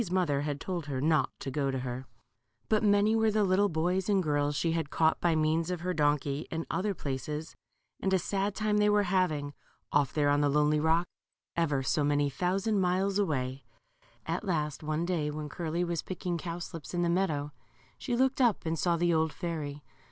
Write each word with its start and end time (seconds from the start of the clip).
121 0.01 2.05
But 2.69 2.81
many 2.81 3.15
were 3.15 3.29
the 3.29 3.43
little 3.43 3.69
boys 3.69 4.09
and 4.09 4.23
girls 4.23 4.55
she 4.55 4.71
had 4.71 4.89
caught, 4.89 5.21
by 5.21 5.35
m^ans 5.35 5.69
of 5.69 5.81
her 5.81 5.93
donkey, 5.93 6.47
in 6.49 6.65
other 6.71 6.95
places, 6.95 7.53
and 7.99 8.11
a 8.11 8.17
sad 8.17 8.55
time 8.55 8.77
they 8.77 8.89
were 8.89 9.03
having, 9.03 9.53
off 9.91 10.11
there 10.11 10.29
on 10.31 10.41
the 10.41 10.49
lonely 10.49 10.79
rock, 10.79 11.05
ever 11.55 11.83
so 11.83 12.03
many 12.03 12.31
thousand 12.31 12.79
miles 12.81 13.19
away. 13.19 13.63
At 14.25 14.43
last 14.43 14.81
one 14.81 15.05
day, 15.05 15.29
when 15.29 15.49
Curly 15.49 15.83
was 15.83 16.01
picking 16.01 16.35
cow 16.35 16.57
slips 16.57 16.95
in 16.95 17.03
the 17.03 17.07
meadow, 17.07 17.51
she 17.99 18.15
looked 18.15 18.41
up 18.41 18.65
and 18.65 18.79
saw 18.79 18.97
the 18.97 19.13
old 19.13 19.31
fairy. 19.31 19.83